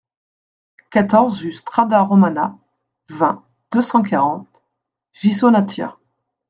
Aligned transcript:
quatorze 0.89 1.43
rue 1.43 1.51
Strada 1.51 2.01
Romana, 2.01 2.57
vingt, 3.09 3.45
deux 3.71 3.83
cent 3.83 4.01
quarante, 4.01 4.63
Ghisonaccia 5.13 5.95